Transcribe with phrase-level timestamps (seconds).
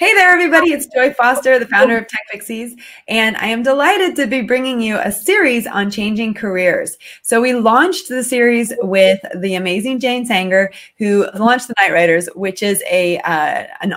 [0.00, 0.72] Hey there, everybody.
[0.72, 2.74] It's Joy Foster, the founder of Tech Pixies,
[3.06, 6.96] and I am delighted to be bringing you a series on changing careers.
[7.20, 12.30] So, we launched the series with the amazing Jane Sanger, who launched The Night Riders,
[12.34, 13.92] which is a, uh, an,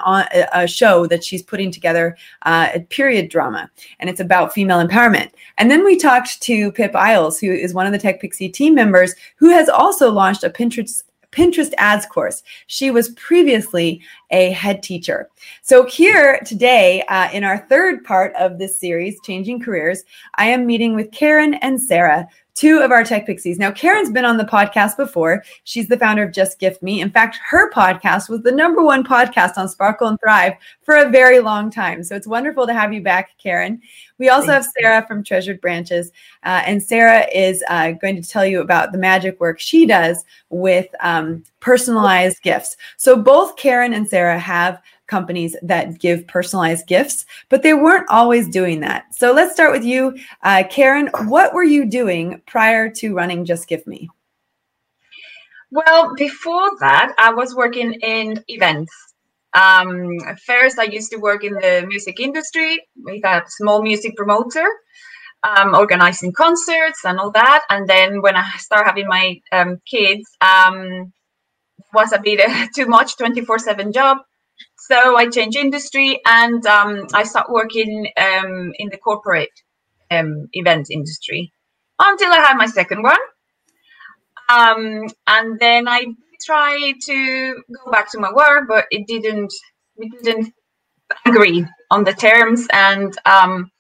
[0.52, 5.32] a show that she's putting together, uh, a period drama, and it's about female empowerment.
[5.58, 8.76] And then we talked to Pip Isles, who is one of the Tech Pixie team
[8.76, 12.44] members, who has also launched a Pinterest Pinterest ads course.
[12.68, 14.02] She was previously
[14.32, 15.30] a head teacher.
[15.62, 20.04] So, here today, uh, in our third part of this series, Changing Careers,
[20.36, 23.58] I am meeting with Karen and Sarah, two of our tech pixies.
[23.58, 25.44] Now, Karen's been on the podcast before.
[25.64, 27.02] She's the founder of Just Gift Me.
[27.02, 30.54] In fact, her podcast was the number one podcast on Sparkle and Thrive
[30.84, 32.04] for a very long time.
[32.04, 33.82] So it's wonderful to have you back, Karen.
[34.20, 36.12] We also have Sarah from Treasured Branches.
[36.44, 40.24] Uh, and Sarah is uh, going to tell you about the magic work she does
[40.50, 42.78] with um, personalized gifts.
[42.98, 48.48] So both Karen and Sarah have companies that give personalized gifts, but they weren't always
[48.48, 49.14] doing that.
[49.14, 51.10] So let's start with you, uh, Karen.
[51.26, 54.10] What were you doing prior to running Just Gift Me?
[55.72, 58.94] Well, before that, I was working in events.
[59.54, 64.68] Um, first, I used to work in the music industry with a small music promoter,
[65.44, 67.64] um, organizing concerts and all that.
[67.70, 71.12] And then when I started having my um, kids, um,
[71.94, 74.18] was a bit uh, too much 24 7 job
[74.88, 79.52] so I changed industry and um, I started working um, in the corporate
[80.12, 81.52] um, event industry
[82.00, 83.20] until I had my second one.
[84.50, 86.06] Um, and then I
[86.44, 89.54] tried to go back to my work, but it didn't.
[89.98, 90.54] We didn't
[91.26, 93.72] agree on the terms, and um,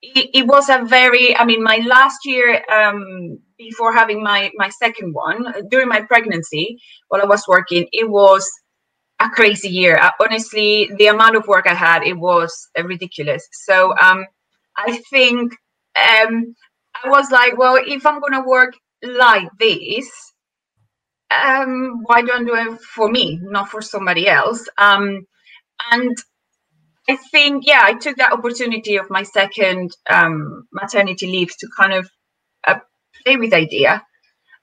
[0.00, 1.36] it, it, was a very.
[1.36, 6.78] I mean, my last year um, before having my my second one during my pregnancy,
[7.08, 8.48] while I was working, it was
[9.20, 9.96] a crazy year.
[9.96, 13.46] Uh, honestly, the amount of work I had, it was uh, ridiculous.
[13.52, 14.26] So um,
[14.76, 15.52] I think
[15.96, 16.54] um,
[17.04, 20.08] I was like, well, if I'm going to work like this,
[21.34, 24.66] um, why don't I do it for me, not for somebody else?
[24.78, 25.26] Um,
[25.92, 26.16] and
[27.08, 31.92] I think, yeah, I took that opportunity of my second um, maternity leave to kind
[31.92, 32.08] of
[32.66, 32.78] uh,
[33.24, 34.02] play with the idea.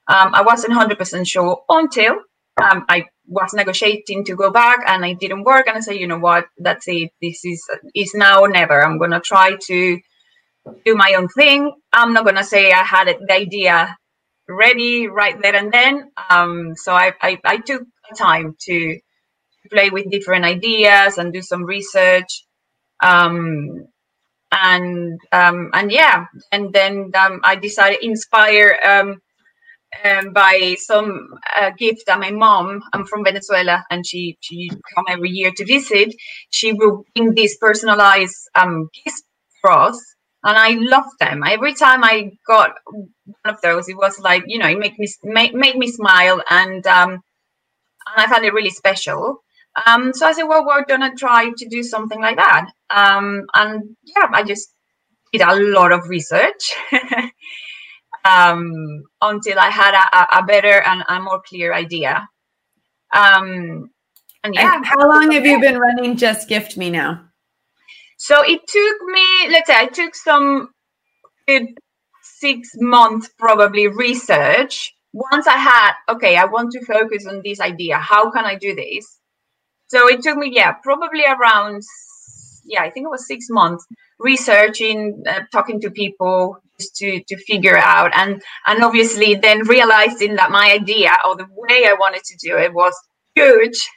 [0.07, 2.13] Um, I wasn't 100% sure until
[2.61, 5.67] um, I was negotiating to go back and it didn't work.
[5.67, 7.11] And I said, you know what, that's it.
[7.21, 7.63] This is
[7.93, 8.83] is now or never.
[8.83, 9.99] I'm gonna try to
[10.85, 11.71] do my own thing.
[11.93, 13.97] I'm not gonna say I had the idea
[14.47, 16.11] ready right there and then.
[16.29, 17.83] Um, so I, I, I took
[18.15, 18.99] time to
[19.71, 22.45] play with different ideas and do some research.
[23.01, 23.87] Um,
[24.51, 29.21] and um, and yeah, and then um, I decided inspire um,
[30.03, 31.27] um, by some
[31.59, 35.65] uh, gift that my mom, I'm from Venezuela, and she she come every year to
[35.65, 36.13] visit.
[36.49, 39.23] She will bring these personalized um, gifts
[39.61, 39.97] for us,
[40.43, 41.43] and I love them.
[41.45, 43.09] Every time I got one
[43.45, 46.85] of those, it was like you know, it make me make, make me smile, and
[46.87, 47.21] um, and
[48.17, 49.43] I found it really special.
[49.85, 52.67] Um, so I said, well, we're gonna try to do something like that.
[52.89, 54.69] Um, and yeah, I just
[55.33, 56.73] did a lot of research.
[58.25, 62.27] um, until I had a, a better and a more clear idea.
[63.13, 63.89] Um,
[64.43, 64.75] and yeah.
[64.75, 67.21] And how long have you been running Just Gift Me now?
[68.17, 70.69] So it took me, let's say, I took some
[71.47, 71.67] good
[72.23, 74.93] six months probably research.
[75.13, 77.97] Once I had, okay, I want to focus on this idea.
[77.97, 79.19] How can I do this?
[79.87, 81.83] So it took me, yeah, probably around,
[82.65, 83.85] yeah, I think it was six months
[84.19, 88.11] researching, uh, talking to people, to to figure out.
[88.15, 92.57] And and obviously then realizing that my idea or the way i wanted to do
[92.57, 92.95] it was
[93.35, 93.89] huge.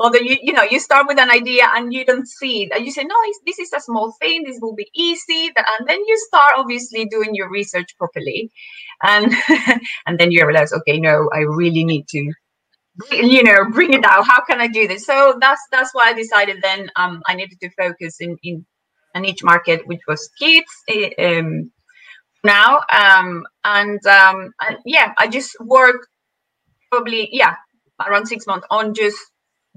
[0.00, 2.72] Although you you know you start with an idea and you don't see it.
[2.74, 3.14] And you say no
[3.46, 4.44] this is a small thing.
[4.44, 5.50] This will be easy.
[5.56, 8.50] And then you start obviously doing your research properly.
[9.02, 9.32] And
[10.06, 12.32] and then you realize okay no i really need to
[13.12, 14.26] you know bring it out.
[14.26, 15.06] How can i do this?
[15.06, 18.66] So that's that's why i decided then um i needed to focus in in
[19.14, 21.70] a niche market which was kids eh, um
[22.44, 26.06] now um, and, um, and yeah i just work
[26.90, 27.54] probably yeah
[28.06, 29.16] around six months on just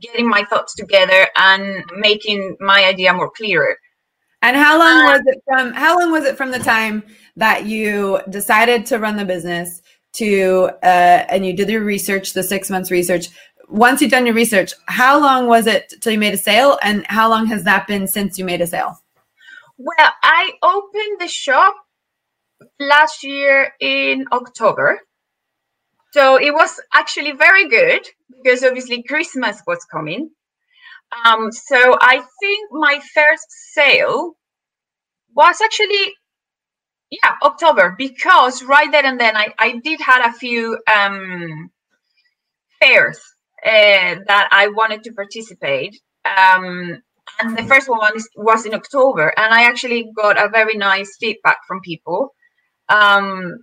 [0.02, 3.78] getting my thoughts together and making my idea more clearer.
[4.42, 7.04] And how long was it from how long was it from the time
[7.36, 9.82] that you decided to run the business
[10.14, 13.30] to uh, and you did your research the six months research?
[13.70, 17.06] Once you've done your research how long was it till you made a sale and
[17.08, 19.00] how long has that been since you made a sale?
[19.78, 21.76] Well i opened the shop
[22.80, 25.00] last year in October.
[26.14, 28.06] So it was actually very good
[28.44, 30.30] because obviously Christmas was coming.
[31.26, 34.34] Um, so I think my first sale
[35.36, 36.14] was actually
[37.10, 41.70] yeah October because right there and then I, I did had a few um,
[42.82, 43.20] fairs
[43.66, 46.00] uh, that I wanted to participate.
[46.26, 47.02] Um,
[47.40, 51.58] and the first one was in October, and I actually got a very nice feedback
[51.68, 52.34] from people.
[52.92, 53.60] Um,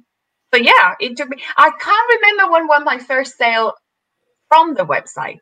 [0.53, 1.43] so yeah, it took me.
[1.57, 3.75] I can't remember when was my first sale
[4.49, 5.39] from the website.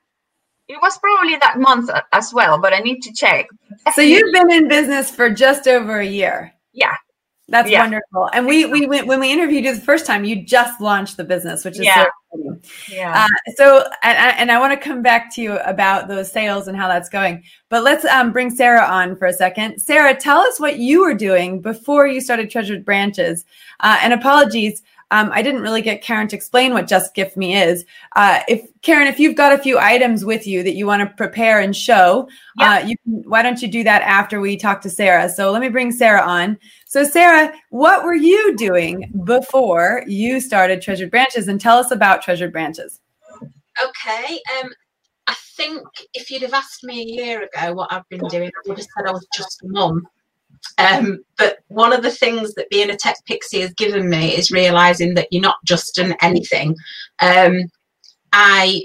[0.68, 3.46] It was probably that month as well, but I need to check.
[3.94, 6.52] So you've been in business for just over a year.
[6.72, 6.96] Yeah.
[7.48, 7.82] That's yeah.
[7.82, 8.28] wonderful.
[8.32, 11.24] And we we went when we interviewed you the first time, you just launched the
[11.24, 12.06] business, which is yeah.
[12.32, 12.45] So
[12.90, 13.24] yeah.
[13.24, 16.76] Uh, so and, and I want to come back to you about those sales and
[16.76, 17.42] how that's going.
[17.68, 19.80] But let's um, bring Sarah on for a second.
[19.80, 23.44] Sarah, tell us what you were doing before you started Treasured Branches.
[23.80, 24.82] Uh, and apologies,
[25.12, 27.84] um, I didn't really get Karen to explain what Just Gift Me is.
[28.16, 31.14] Uh, if Karen, if you've got a few items with you that you want to
[31.16, 34.90] prepare and show, uh, you can, why don't you do that after we talk to
[34.90, 35.28] Sarah?
[35.28, 36.58] So let me bring Sarah on.
[36.86, 42.22] So Sarah, what were you doing before you started Treasured Branches, and tell us about
[42.22, 43.00] Treasured Branches?
[43.82, 44.40] Okay.
[44.60, 44.70] Um,
[45.28, 45.82] I think
[46.14, 48.86] if you'd have asked me a year ago what I've been doing, I would have
[48.96, 50.06] said I was just a mum.
[50.78, 54.50] Um, but one of the things that being a tech pixie has given me is
[54.50, 56.76] realizing that you're not just an anything.
[57.20, 57.70] Um,
[58.32, 58.82] I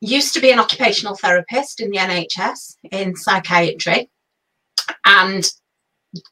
[0.00, 4.10] used to be an occupational therapist in the NHS in psychiatry
[5.04, 5.48] and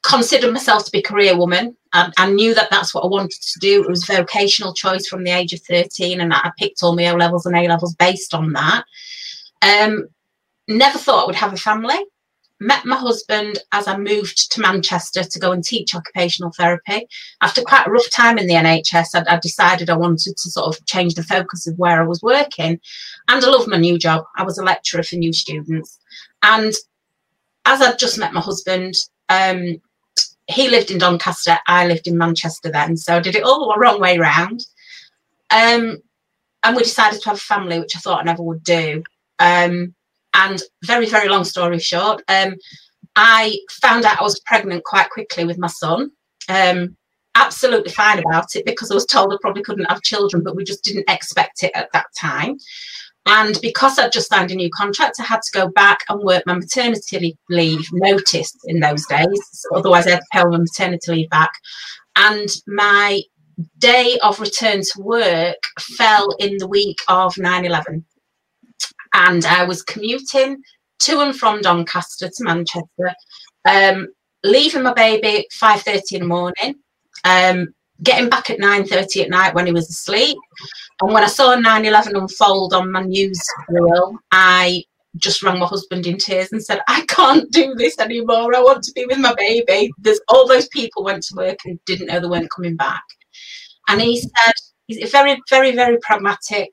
[0.03, 1.75] considered myself to be a career woman.
[1.93, 3.83] I, I knew that that's what I wanted to do.
[3.83, 7.15] It was vocational choice from the age of 13 and I picked all my O
[7.15, 8.83] levels and A levels based on that.
[9.61, 10.07] Um,
[10.67, 11.99] never thought I would have a family
[12.59, 17.07] met my husband as I moved to Manchester to go and teach occupational therapy.
[17.41, 20.67] After quite a rough time in the NHS, I, I decided I wanted to sort
[20.67, 22.79] of change the focus of where I was working.
[23.27, 24.25] And I love my new job.
[24.37, 25.99] I was a lecturer for new students.
[26.41, 26.73] And
[27.65, 28.95] as I'd just met my husband,
[29.29, 29.81] um,
[30.47, 32.97] he lived in Doncaster, I lived in Manchester then.
[32.97, 34.65] So I did it all the wrong way round.
[35.51, 35.97] Um,
[36.63, 39.03] and we decided to have a family, which I thought I never would do.
[39.39, 39.93] Um,
[40.37, 42.55] and very, very long story short, um,
[43.15, 46.11] I found out I was pregnant quite quickly with my son.
[46.47, 46.95] Um,
[47.35, 50.63] absolutely fine about it because I was told I probably couldn't have children, but we
[50.63, 52.57] just didn't expect it at that time.
[53.25, 56.43] And because I'd just signed a new contract, I had to go back and work
[56.45, 59.39] my maternity leave notice in those days.
[59.51, 61.51] So otherwise, I had to pay my maternity leave back.
[62.15, 63.21] And my
[63.79, 65.57] day of return to work
[65.97, 68.05] fell in the week of 9 11
[69.17, 70.61] and I was commuting
[70.99, 73.13] to and from Doncaster to Manchester,
[73.67, 74.07] um,
[74.43, 76.75] leaving my baby five thirty in the morning,
[77.25, 77.73] um,
[78.03, 80.37] getting back at nine thirty at night when he was asleep.
[81.01, 84.83] And when I saw 9/11 unfold on my news reel, I
[85.17, 88.55] just rang my husband in tears and said, "I can't do this anymore.
[88.55, 91.79] I want to be with my baby." There's all those people went to work and
[91.85, 93.03] didn't know they weren't coming back,
[93.87, 94.53] and he said,
[94.87, 96.69] "He's very, very, very pragmatic."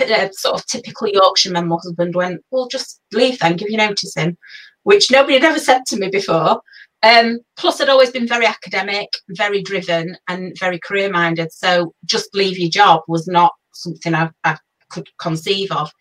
[0.00, 4.36] A sort of typical Yorkshireman husband went, well, just leave then, give you notice in,
[4.82, 6.60] which nobody had ever said to me before.
[7.02, 11.52] Um, plus, I'd always been very academic, very driven, and very career minded.
[11.52, 14.58] So, just leave your job was not something I, I
[14.90, 15.92] could conceive of.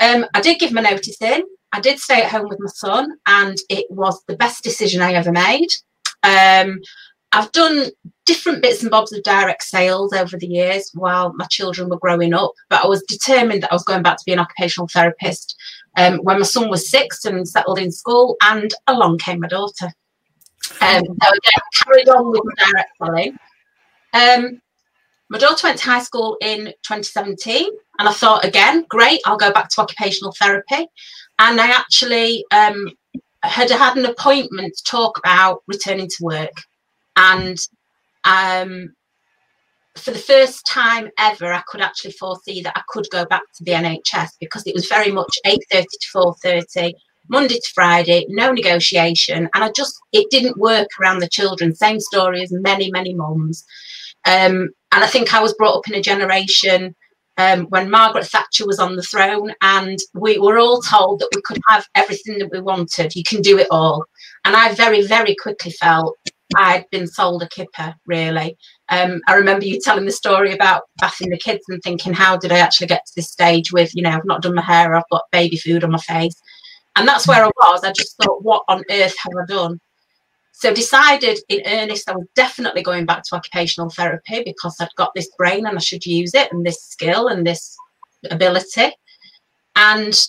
[0.00, 1.42] Um, I did give my notice in.
[1.72, 5.12] I did stay at home with my son, and it was the best decision I
[5.12, 5.68] ever made.
[6.22, 6.80] Um,
[7.34, 7.90] I've done
[8.26, 12.32] different bits and bobs of direct sales over the years while my children were growing
[12.32, 15.56] up, but I was determined that I was going back to be an occupational therapist
[15.96, 19.86] um, when my son was six and settled in school, and along came my daughter.
[20.80, 23.38] Um, so again, carried on with direct selling.
[24.12, 24.60] Um,
[25.28, 29.52] my daughter went to high school in 2017, and I thought, again, great, I'll go
[29.52, 30.86] back to occupational therapy.
[31.40, 32.92] And I actually um,
[33.42, 36.52] had had an appointment to talk about returning to work
[37.16, 37.58] and
[38.24, 38.94] um,
[39.96, 43.64] for the first time ever, I could actually foresee that I could go back to
[43.64, 46.92] the NHS because it was very much 8.30 to 4.30,
[47.28, 49.48] Monday to Friday, no negotiation.
[49.54, 51.74] And I just, it didn't work around the children.
[51.74, 53.64] Same story as many, many mums.
[54.26, 56.94] Um, and I think I was brought up in a generation
[57.36, 61.42] um, when Margaret Thatcher was on the throne, and we were all told that we
[61.42, 63.16] could have everything that we wanted.
[63.16, 64.04] You can do it all.
[64.44, 66.16] And I very, very quickly felt
[66.56, 68.56] I'd been sold a kipper, really.
[68.88, 72.52] Um, I remember you telling the story about bathing the kids and thinking, how did
[72.52, 75.08] I actually get to this stage with, you know, I've not done my hair, I've
[75.10, 76.34] got baby food on my face.
[76.96, 77.82] And that's where I was.
[77.82, 79.80] I just thought, what on earth have I done?
[80.52, 85.10] So decided in earnest I was definitely going back to occupational therapy because I'd got
[85.14, 87.76] this brain and I should use it and this skill and this
[88.30, 88.92] ability.
[89.74, 90.26] And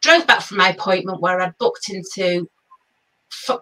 [0.00, 2.48] drove back from my appointment where I'd booked into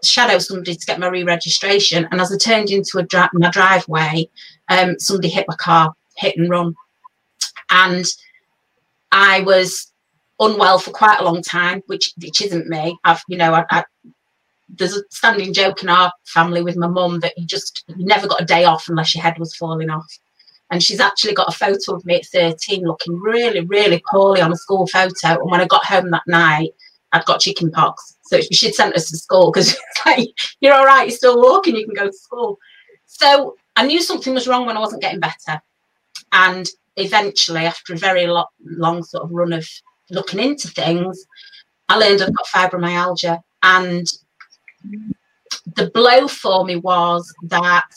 [0.02, 2.06] shadow somebody to get my re-registration.
[2.10, 4.28] And as I turned into a dri- my driveway
[4.68, 6.74] um, somebody hit my car hit and run.
[7.70, 8.06] And
[9.12, 9.92] I was
[10.40, 12.98] unwell for quite a long time which which isn't me.
[13.04, 13.84] I've you know I, I
[14.68, 18.26] there's a standing joke in our family with my mum that you just you never
[18.26, 20.06] got a day off unless your head was falling off.
[20.70, 24.52] And she's actually got a photo of me at 13 looking really really poorly on
[24.52, 25.40] a school photo.
[25.40, 26.70] And when I got home that night
[27.14, 30.28] I'd got chicken pox so she'd sent us to school because like,
[30.60, 32.58] you're all right, you're still walking, you can go to school.
[33.06, 35.62] So I knew something was wrong when I wasn't getting better.
[36.32, 39.68] And eventually, after a very lo- long sort of run of
[40.10, 41.24] looking into things,
[41.88, 43.40] I learned I've got fibromyalgia.
[43.62, 44.06] And
[45.76, 47.88] the blow for me was that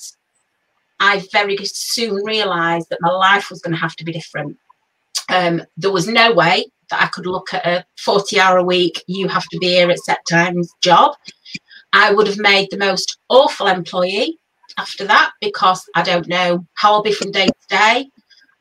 [1.00, 4.58] I very soon realised that my life was going to have to be different.
[5.30, 9.04] Um, there was no way that I could look at a 40 hour a week,
[9.08, 11.16] you have to be here at set times job.
[11.94, 14.38] I would have made the most awful employee
[14.78, 18.10] after that because I don't know how I'll be from day to day.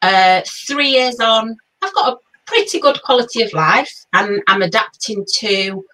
[0.02, 5.24] Uh, three years on, I've got a pretty good quality of life and I'm adapting
[5.38, 5.84] to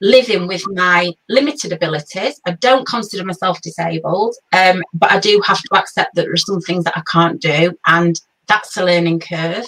[0.00, 2.40] living with my limited abilities.
[2.46, 6.36] I don't consider myself disabled, um, but I do have to accept that there are
[6.36, 8.18] some things that I can't do, and
[8.48, 9.66] that's a learning curve.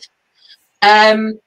[0.81, 1.39] Um,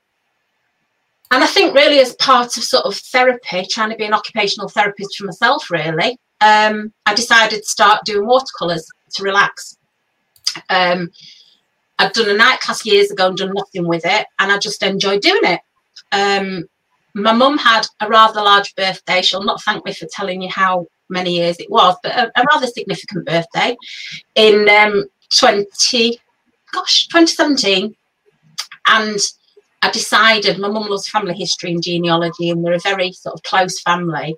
[1.32, 4.70] and I think really as part of sort of therapy, trying to be an occupational
[4.70, 9.78] therapist for myself, really, um, I decided to start doing watercolours to relax.
[10.70, 11.12] Um,
[11.98, 14.84] I'd done a night class years ago and done nothing with it, and I just
[14.84, 15.62] enjoyed doing it.
[16.12, 16.66] Um,
[17.16, 19.22] my mum had a rather large birthday.
[19.22, 22.46] She'll not thank me for telling you how many years it was, but a, a
[22.52, 23.76] rather significant birthday
[24.36, 25.06] in um,
[25.40, 26.20] 20,
[26.74, 27.96] gosh, 2017.
[28.88, 29.20] And
[29.82, 33.44] I decided my mum loves family history and genealogy, and we're a very sort of
[33.44, 34.36] close family.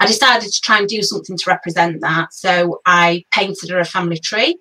[0.00, 2.32] I decided to try and do something to represent that.
[2.32, 4.58] So I painted her a family tree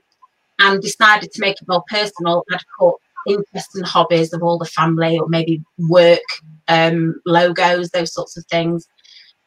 [0.60, 2.44] and decided to make it more personal.
[2.52, 2.96] I'd put
[3.28, 6.20] interests and hobbies of all the family, or maybe work
[6.68, 8.88] um, logos, those sorts of things,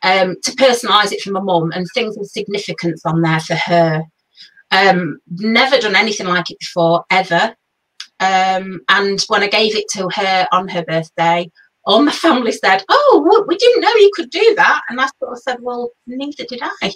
[0.02, 4.02] um, to personalise it for my mum and things with significance on there for her.
[4.70, 7.54] Um, never done anything like it before, ever.
[8.22, 11.50] Um, and when I gave it to her on her birthday,
[11.84, 15.32] all my family said, "Oh, we didn't know you could do that." And I sort
[15.32, 16.92] of said, "Well, neither did I."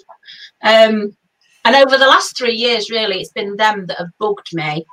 [0.63, 1.17] Um,
[1.65, 4.85] and over the last three years, really, it's been them that have bugged me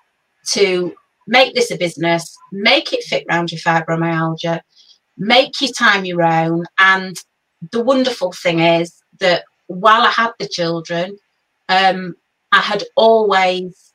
[0.49, 0.93] to
[1.29, 4.61] make this a business, make it fit round your fibromyalgia,
[5.17, 6.65] make your time your own.
[6.79, 7.17] And
[7.71, 11.17] the wonderful thing is that while I had the children,
[11.69, 12.17] um,
[12.51, 13.94] I had always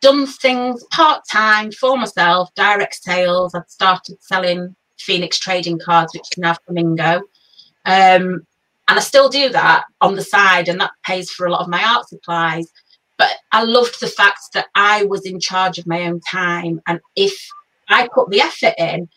[0.00, 3.54] done things part time for myself, direct sales.
[3.54, 7.22] I've started selling Phoenix trading cards, which is now Flamingo.
[7.86, 8.46] Um,
[8.88, 11.68] and I still do that on the side, and that pays for a lot of
[11.68, 12.72] my art supplies.
[13.18, 16.80] But I loved the fact that I was in charge of my own time.
[16.86, 17.34] And if
[17.88, 19.08] I put the effort in,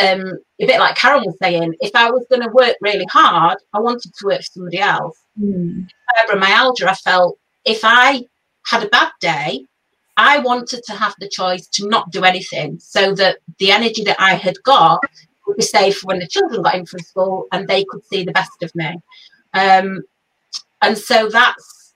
[0.00, 3.58] um, a bit like Karen was saying, if I was going to work really hard,
[3.72, 5.18] I wanted to work for somebody else.
[5.40, 5.88] Mm.
[6.28, 8.24] Fibromyalgia, I felt if I
[8.66, 9.64] had a bad day,
[10.18, 14.20] I wanted to have the choice to not do anything so that the energy that
[14.20, 15.00] I had got
[15.46, 18.32] would be safe when the children got in from school and they could see the
[18.32, 19.00] best of me.
[19.54, 20.02] Um,
[20.82, 21.94] and so that's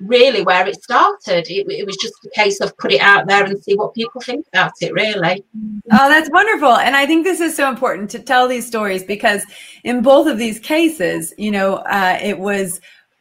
[0.00, 1.50] really where it started.
[1.50, 4.20] It, it, was just a case of put it out there and see what people
[4.20, 5.44] think about it, really.
[5.92, 6.76] Oh, that's wonderful.
[6.76, 9.44] And I think this is so important to tell these stories because
[9.84, 12.80] in both of these cases, you know, uh, it was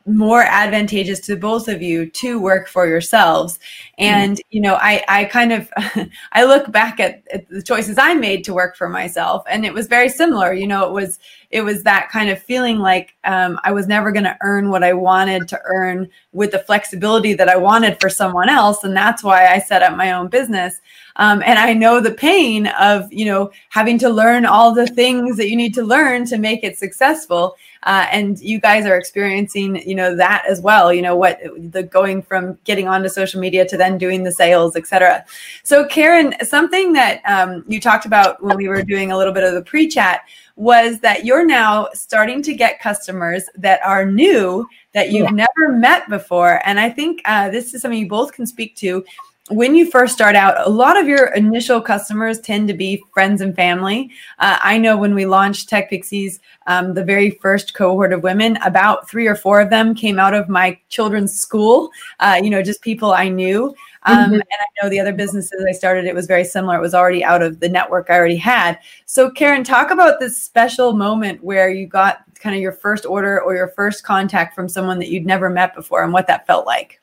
[0.10, 3.60] more advantageous to both of you to work for yourselves.
[3.98, 4.48] And mm-hmm.
[4.50, 5.70] you know i i kind of
[6.32, 9.74] i look back at, at, the choices i made to work for myself and it
[9.74, 10.54] was very similar.
[10.54, 11.20] You know it was
[11.52, 14.84] it was that kind of feeling like um, i was never going to earn what
[14.84, 19.24] i wanted to earn with the flexibility that i wanted for someone else and that's
[19.24, 20.80] why i set up my own business
[21.20, 25.38] um, and i know the pain of you know having to learn all the things
[25.38, 27.56] that you need to learn to make it successful.
[27.84, 31.40] Uh, and you guys are experiencing you know that as well you know what
[31.72, 35.24] the going from getting onto social media to then doing the sales etc
[35.64, 39.46] so karen something that um, you talked about when we were doing a little bit
[39.46, 40.24] of the pre-chat
[40.58, 45.46] was that you're now starting to get customers that are new that you've yeah.
[45.48, 46.60] never met before.
[46.66, 49.06] And i think uh, this is something you both can speak to
[49.50, 53.42] when you first start out, a lot of your initial customers tend to be friends
[53.42, 54.12] and family.
[54.38, 58.58] Uh, I know when we launched Tech Pixies, um, the very first cohort of women,
[58.58, 61.90] about three or four of them came out of my children's school.
[62.20, 63.76] Uh, you know, just people I knew.
[64.04, 64.34] Um, mm-hmm.
[64.34, 66.76] And I know the other businesses I started, it was very similar.
[66.76, 68.80] It was already out of the network I already had.
[69.06, 73.42] So, Karen, talk about this special moment where you got kind of your first order
[73.42, 76.66] or your first contact from someone that you'd never met before and what that felt
[76.66, 77.02] like.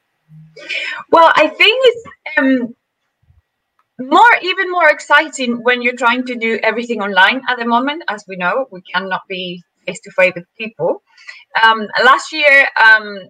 [1.10, 2.04] Well, I think it's
[2.38, 2.74] um,
[3.98, 8.04] more, even more exciting when you're trying to do everything online at the moment.
[8.08, 11.02] As we know, we cannot be face to face with people.
[11.62, 13.28] Um, last year um,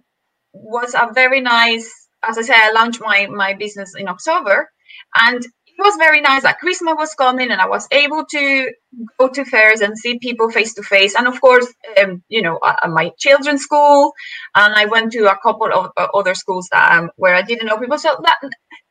[0.53, 4.69] was a very nice as I say, I launched my my business in October,
[5.15, 5.45] and
[5.77, 6.43] was very nice.
[6.43, 8.71] Like Christmas was coming, and I was able to
[9.19, 11.15] go to fairs and see people face to face.
[11.15, 14.13] And of course, um, you know, at my children's school,
[14.55, 17.67] and I went to a couple of uh, other schools that um, where I didn't
[17.67, 17.97] know people.
[17.97, 18.37] So that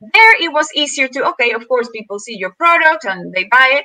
[0.01, 1.53] there, it was easier to okay.
[1.53, 3.85] Of course, people see your product and they buy it.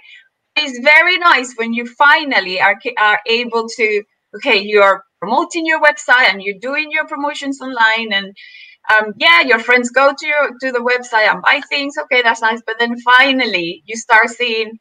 [0.55, 4.03] It's very nice when you finally are are able to
[4.35, 8.33] okay, you are promoting your website and you're doing your promotions online and
[8.89, 11.97] um, yeah, your friends go to to the website and buy things.
[11.97, 12.61] Okay, that's nice.
[12.65, 14.79] But then finally, you start seeing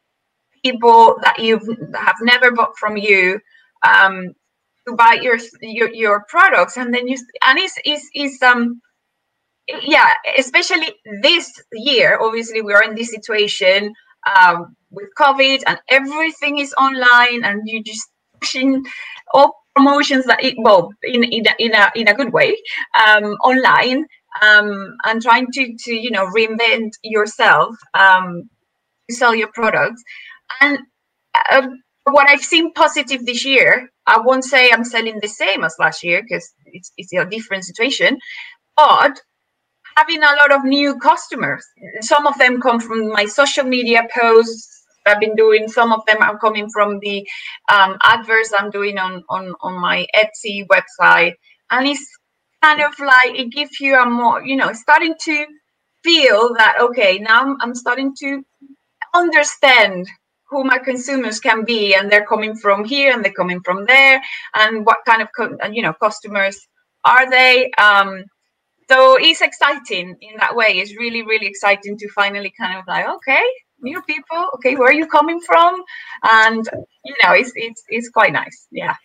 [0.63, 1.59] people that you
[1.95, 3.39] have never bought from you
[3.87, 4.33] um,
[4.87, 8.81] to buy your, your your products, and then you and it's it's, it's um
[9.83, 12.19] yeah, especially this year.
[12.21, 13.93] Obviously, we are in this situation
[14.37, 18.83] um, with COVID, and everything is online, and you just pushing
[19.33, 22.55] all promotions that it, well in in a, in a, in a good way
[22.99, 24.05] um, online
[24.41, 28.49] um, and trying to to you know reinvent yourself um,
[29.09, 30.01] to sell your products.
[30.59, 30.79] And
[31.49, 31.67] uh,
[32.05, 36.03] what I've seen positive this year I won't say I'm selling the same as last
[36.03, 38.17] year because it's, it's a different situation
[38.75, 39.21] but
[39.97, 41.63] having a lot of new customers
[42.01, 45.67] some of them come from my social media posts I've been doing.
[45.67, 47.27] Some of them are coming from the
[47.71, 51.33] um, adverts I'm doing on, on, on my Etsy website.
[51.69, 52.05] And it's
[52.63, 55.45] kind of like it gives you a more, you know, starting to
[56.03, 58.43] feel that, okay, now I'm I'm starting to
[59.13, 60.07] understand
[60.49, 64.21] who my consumers can be and they're coming from here and they're coming from there
[64.55, 65.29] and what kind of
[65.73, 66.59] you know customers
[67.05, 68.23] are they um
[68.89, 73.07] so it's exciting in that way it's really really exciting to finally kind of like
[73.07, 73.43] okay
[73.81, 75.83] new people okay where are you coming from
[76.31, 76.67] and
[77.05, 78.95] you know it's it's it's quite nice yeah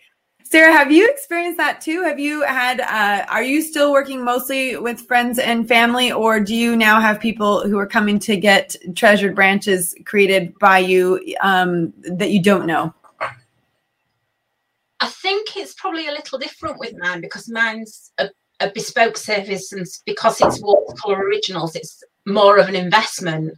[0.49, 2.03] Sarah, have you experienced that too?
[2.03, 6.55] Have you had, uh, are you still working mostly with friends and family, or do
[6.55, 11.91] you now have people who are coming to get treasured branches created by you um,
[12.03, 12.93] that you don't know?
[15.01, 18.29] I think it's probably a little different with mine because mine's a,
[18.61, 23.57] a bespoke service, and because it's watercolor originals, it's more of an investment.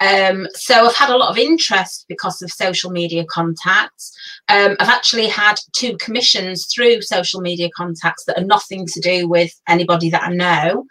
[0.00, 4.16] Um, so I've had a lot of interest because of social media contacts.
[4.48, 9.28] Um, I've actually had two commissions through social media contacts that are nothing to do
[9.28, 10.86] with anybody that I know.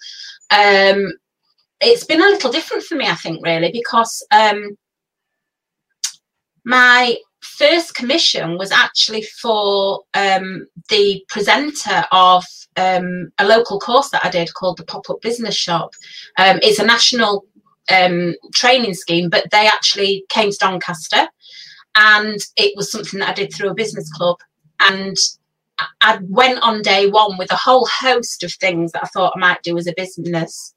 [0.52, 1.14] Um,
[1.82, 4.78] it's been a little different for me, I think, really, because um,
[6.64, 12.44] my first commission was actually for um, the presenter of
[12.78, 15.92] um, a local course that I did called the Pop Up Business Shop.
[16.38, 17.46] It's a national
[17.90, 21.28] um, training scheme, but they actually came to Doncaster,
[21.96, 24.38] and it was something that I did through a business club.
[24.80, 25.18] And
[26.02, 29.40] I went on day one with a whole host of things that I thought I
[29.40, 30.74] might do as a business.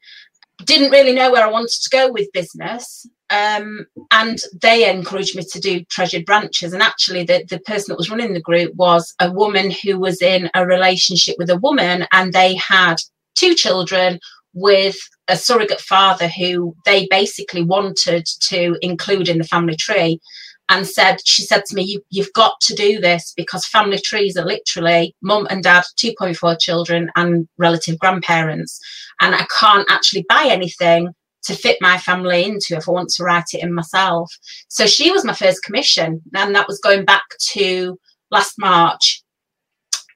[0.64, 3.06] Didn't really know where I wanted to go with business.
[3.30, 6.72] Um, and they encouraged me to do treasured branches.
[6.72, 10.20] And actually, the, the person that was running the group was a woman who was
[10.20, 12.96] in a relationship with a woman, and they had
[13.34, 14.20] two children,
[14.54, 14.96] with
[15.28, 20.20] a surrogate father who they basically wanted to include in the family tree
[20.68, 24.36] and said she said to me you, you've got to do this because family trees
[24.36, 28.80] are literally mum and dad 2.4 children and relative grandparents.
[29.20, 33.24] And i can't actually buy anything to fit my family into if i want to
[33.24, 34.32] write it in myself.
[34.68, 37.98] So she was my first commission and that was going back to
[38.30, 39.22] last march.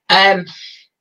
[0.09, 0.45] Um,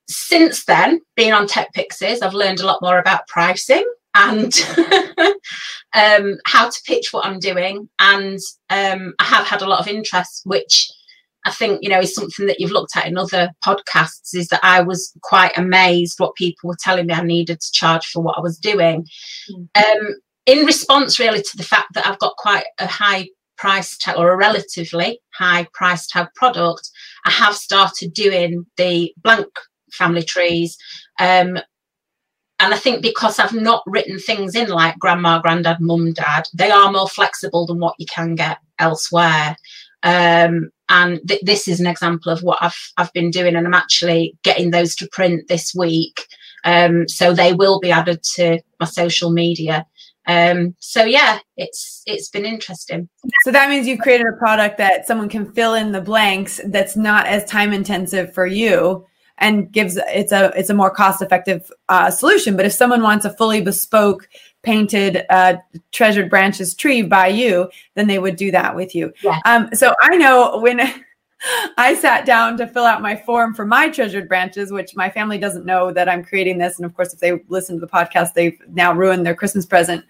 [0.09, 4.53] since then, being on Tech Pixies, I've learned a lot more about pricing and
[5.95, 7.88] um, how to pitch what I'm doing.
[8.01, 8.38] And
[8.71, 10.88] um, I have had a lot of interest, which
[11.45, 14.35] I think you know is something that you've looked at in other podcasts.
[14.35, 18.07] Is that I was quite amazed what people were telling me I needed to charge
[18.07, 19.07] for what I was doing.
[19.51, 20.07] Mm-hmm.
[20.07, 20.14] Um,
[20.47, 24.31] in response, really, to the fact that I've got quite a high price tag or
[24.31, 26.90] a relatively high price tag product,
[27.25, 29.49] I have started doing the blank
[29.92, 30.77] family trees.
[31.18, 31.59] Um,
[32.59, 36.70] and I think because I've not written things in like grandma, granddad, mum, dad, they
[36.70, 39.57] are more flexible than what you can get elsewhere.
[40.03, 43.75] Um, and th- this is an example of what I've I've been doing, and I'm
[43.75, 46.27] actually getting those to print this week.
[46.64, 49.87] Um, so they will be added to my social media.
[50.27, 53.09] Um, so yeah, it's it's been interesting.
[53.44, 56.96] So that means you've created a product that someone can fill in the blanks that's
[56.96, 59.05] not as time intensive for you
[59.38, 62.57] and gives it's a it's a more cost effective uh, solution.
[62.57, 64.29] But if someone wants a fully bespoke
[64.62, 65.57] painted uh,
[65.92, 69.12] treasured branches tree by you, then they would do that with you.
[69.22, 69.38] Yeah.
[69.44, 70.81] Um, so I know when
[71.77, 75.39] I sat down to fill out my form for my treasured branches, which my family
[75.39, 76.77] doesn't know that I'm creating this.
[76.77, 80.05] And of course, if they listen to the podcast, they've now ruined their Christmas present.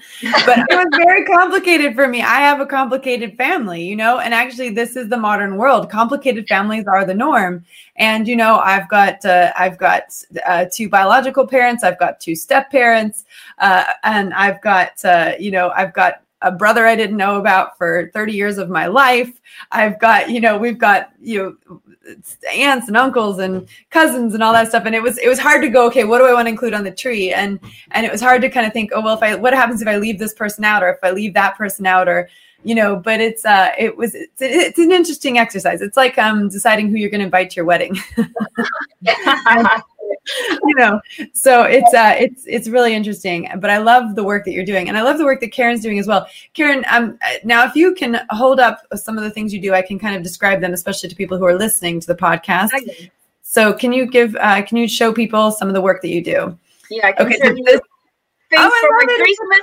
[0.44, 2.22] But it was very complicated for me.
[2.22, 5.90] I have a complicated family, you know, and actually, this is the modern world.
[5.90, 7.64] Complicated families are the norm.
[7.96, 10.14] And you know, I've got uh, I've got
[10.46, 13.25] uh, two biological parents, I've got two step parents,
[13.59, 17.79] uh, and I've got uh, you know I've got a brother I didn't know about
[17.79, 19.40] for 30 years of my life.
[19.72, 21.81] I've got, you know, we've got, you know,
[22.53, 24.85] aunts and uncles and cousins and all that stuff.
[24.87, 26.75] And it was, it was hard to go, okay, what do I want to include
[26.75, 27.33] on the tree?
[27.33, 27.59] And,
[27.92, 29.88] and it was hard to kind of think, oh, well, if I, what happens if
[29.88, 32.29] I leave this person out or if I leave that person out or,
[32.64, 35.81] you know, but it's, uh, it was, it's, it's an interesting exercise.
[35.81, 37.96] It's like, um, deciding who you're going to invite to your wedding.
[40.64, 41.00] you know
[41.32, 44.88] so it's uh it's it's really interesting but i love the work that you're doing
[44.88, 46.26] and i love the work that karen's doing as well.
[46.54, 49.82] Karen um now if you can hold up some of the things you do i
[49.82, 52.70] can kind of describe them especially to people who are listening to the podcast.
[53.42, 56.22] So can you give uh can you show people some of the work that you
[56.22, 56.58] do?
[56.90, 57.80] Yeah okay so this,
[58.56, 59.60] oh, for my christmas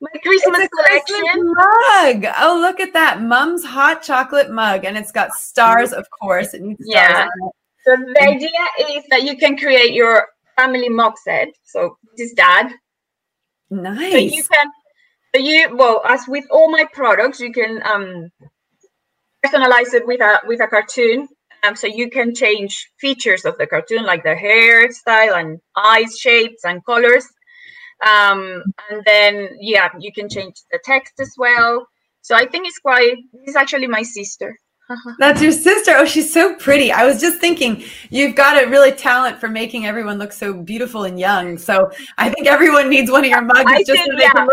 [0.00, 1.24] my Christmas collection.
[1.36, 2.32] mug.
[2.38, 6.52] Oh, look at that, Mum's hot chocolate mug, and it's got stars, of course.
[6.52, 7.26] It needs yeah.
[7.84, 11.48] So the idea is that you can create your family mug set.
[11.64, 12.72] So this is dad.
[13.70, 14.12] Nice.
[14.12, 14.70] So you can
[15.34, 18.30] so you well as with all my products, you can um
[19.44, 21.28] personalize it with a with a cartoon.
[21.62, 26.64] Um, so you can change features of the cartoon like the hairstyle and eyes shapes
[26.64, 27.26] and colors.
[28.06, 31.86] Um, and then yeah, you can change the text as well.
[32.20, 34.58] So I think it's quite this is actually my sister.
[35.18, 35.92] That's your sister.
[35.96, 36.92] Oh, she's so pretty.
[36.92, 41.04] I was just thinking you've got a really talent for making everyone look so beautiful
[41.04, 41.56] and young.
[41.58, 44.46] So I think everyone needs one of your mugs I just so yeah.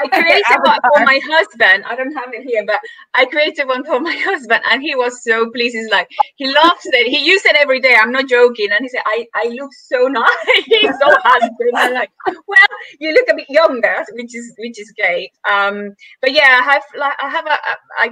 [0.00, 1.84] I created one for my husband.
[1.86, 2.80] I don't have it here, but
[3.14, 5.76] I created one for my husband, and he was so pleased.
[5.76, 7.08] He's like, he loves it.
[7.08, 7.96] He uses it every day.
[7.98, 8.68] I'm not joking.
[8.72, 10.28] And he said, I, I look so nice.
[10.66, 11.48] He's so happy.
[11.76, 12.66] I'm like, well,
[12.98, 15.30] you look a bit younger, which is which is great.
[15.48, 17.56] Um, but yeah, I have like I have a
[17.98, 18.10] I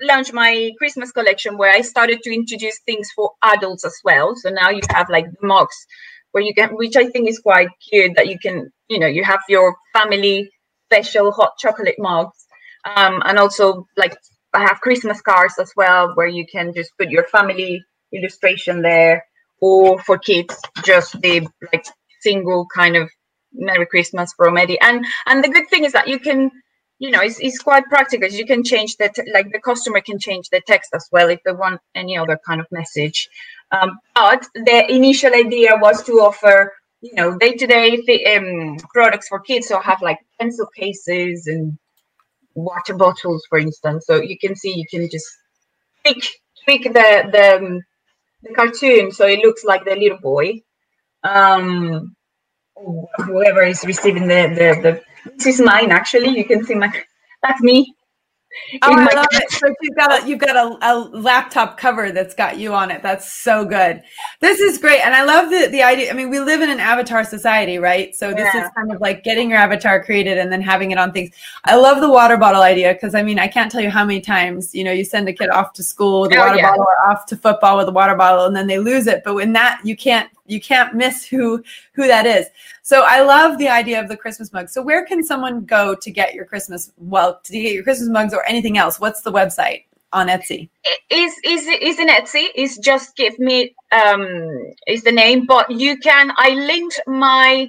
[0.00, 4.34] launched my Christmas collection where I started to introduce things for adults as well.
[4.36, 5.76] So now you have like the mugs
[6.32, 9.24] where you can, which I think is quite cute that you can, you know, you
[9.24, 10.50] have your family
[10.86, 12.46] special hot chocolate mugs.
[12.84, 14.16] Um, and also like
[14.54, 17.82] I have Christmas cards as well where you can just put your family
[18.12, 19.24] illustration there
[19.60, 21.86] or for kids just the like
[22.20, 23.10] single kind of
[23.54, 24.80] Merry Christmas from Eddie.
[24.80, 26.50] And and the good thing is that you can
[27.02, 28.28] you know it's, it's quite practical.
[28.28, 31.52] You can change that like the customer can change the text as well if they
[31.52, 33.28] want any other kind of message.
[33.72, 39.66] Um, but the initial idea was to offer you know day-to-day um, products for kids.
[39.66, 41.76] So have like pencil cases and
[42.54, 44.06] water bottles for instance.
[44.06, 45.28] So you can see you can just
[46.02, 46.24] tweak
[46.64, 47.80] tweak the the, um,
[48.44, 49.10] the cartoon.
[49.10, 50.60] So it looks like the little boy.
[51.24, 52.14] Um
[53.26, 55.02] whoever is receiving the the, the
[55.36, 56.36] this is mine actually.
[56.36, 56.92] You can see my
[57.42, 57.94] that's me.
[58.82, 59.50] Oh, I love it.
[59.50, 63.02] So you've got a you've got a, a, laptop cover that's got you on it.
[63.02, 64.02] That's so good.
[64.40, 66.10] This is great, and I love the the idea.
[66.10, 68.14] I mean, we live in an avatar society, right?
[68.14, 68.64] So this yeah.
[68.64, 71.34] is kind of like getting your avatar created and then having it on things.
[71.64, 74.20] I love the water bottle idea because I mean, I can't tell you how many
[74.20, 76.70] times you know you send a kid off to school with a oh, water yeah.
[76.70, 79.22] bottle or off to football with a water bottle, and then they lose it.
[79.24, 81.62] But when that you can't you can't miss who
[81.94, 82.46] who that is.
[82.82, 84.68] So I love the idea of the Christmas mug.
[84.68, 88.34] So where can someone go to get your Christmas well to get your Christmas mugs
[88.34, 89.00] or anything else?
[89.00, 89.84] What's the website?
[90.12, 90.68] on Etsy?
[91.10, 92.46] Is is is in Etsy?
[92.54, 96.32] Is just gift me um is the name, but you can.
[96.36, 97.68] I linked my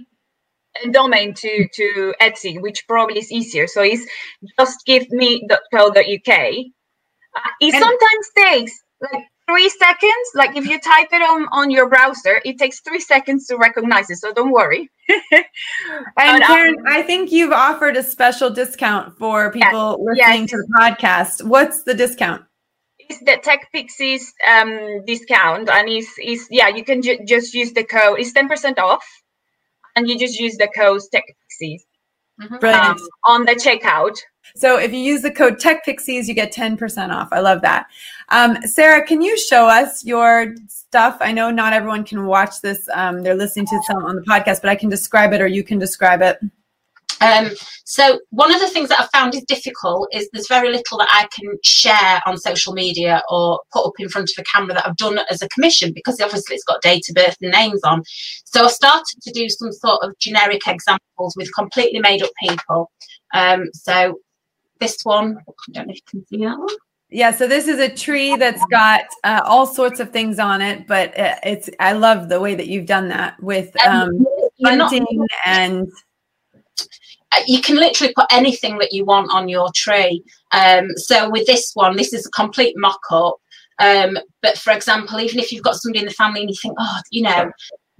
[0.91, 3.67] domain to to Etsy, which probably is easier.
[3.67, 4.05] So it's
[4.59, 6.39] just give me me.co.uk.
[7.35, 11.69] Uh, it and sometimes takes like three seconds like if you type it on on
[11.69, 14.89] your browser it takes three seconds to recognize it so don't worry
[15.31, 20.49] and karen um, i think you've offered a special discount for people yes, listening yes.
[20.49, 22.41] to the podcast what's the discount
[22.97, 27.73] it's the tech pixies um discount and is is yeah you can ju- just use
[27.73, 29.05] the code it's 10% off
[29.95, 31.21] and you just use the code TechPixies
[31.61, 31.92] mm-hmm.
[32.59, 32.83] Brilliant.
[32.83, 34.15] Um, on the checkout.
[34.55, 37.29] So if you use the code TechPixies, you get 10% off.
[37.31, 37.87] I love that.
[38.29, 41.17] Um, Sarah, can you show us your stuff?
[41.21, 42.87] I know not everyone can watch this.
[42.93, 45.63] Um, they're listening to some on the podcast, but I can describe it or you
[45.63, 46.39] can describe it.
[47.23, 47.51] Um,
[47.85, 51.09] so one of the things that I've found is difficult is there's very little that
[51.11, 54.87] I can share on social media or put up in front of a camera that
[54.87, 58.03] I've done as a commission because obviously it's got date of birth and names on.
[58.45, 62.91] So I started to do some sort of generic examples with completely made up people.
[63.33, 64.19] Um, so
[64.79, 66.75] this one, I don't know if you can see that one.
[67.09, 70.87] Yeah, so this is a tree that's got uh, all sorts of things on it,
[70.87, 74.25] but uh, it's I love the way that you've done that with um,
[74.59, 75.05] bunting
[75.45, 75.91] and
[77.47, 80.23] you can literally put anything that you want on your tree.
[80.51, 83.35] Um, so with this one, this is a complete mock-up.
[83.79, 86.75] Um, but for example, even if you've got somebody in the family and you think,
[86.79, 87.51] oh, you know,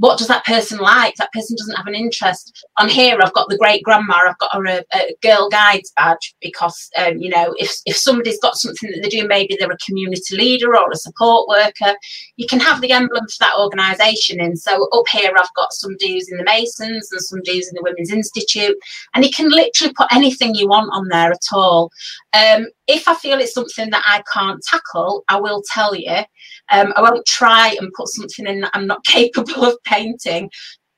[0.03, 1.15] what does that person like?
[1.15, 2.65] That person doesn't have an interest.
[2.77, 4.15] On here, I've got the great grandma.
[4.27, 8.57] I've got a, a girl guides badge because, um, you know, if, if somebody's got
[8.57, 11.95] something that they do, maybe they're a community leader or a support worker,
[12.35, 14.41] you can have the emblem for that organisation.
[14.41, 17.75] And so up here, I've got some dues in the Masons and some dues in
[17.75, 18.75] the Women's Institute.
[19.15, 21.91] And you can literally put anything you want on there at all.
[22.33, 26.23] Um, if I feel it's something that I can't tackle, I will tell you.
[26.71, 30.49] Um, I won't try and put something in that I'm not capable of painting.